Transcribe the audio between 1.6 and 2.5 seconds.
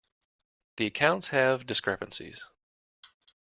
discrepancies.